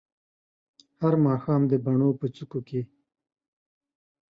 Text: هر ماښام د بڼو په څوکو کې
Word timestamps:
هر 1.01 1.13
ماښام 1.25 1.61
د 1.71 1.73
بڼو 1.85 2.09
په 2.19 2.25
څوکو 2.35 2.59
کې 2.67 2.81